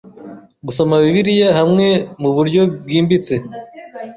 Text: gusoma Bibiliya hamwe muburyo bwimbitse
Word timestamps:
gusoma 0.65 0.93
Bibiliya 1.03 1.49
hamwe 1.59 1.87
muburyo 2.21 2.61
bwimbitse 2.83 3.33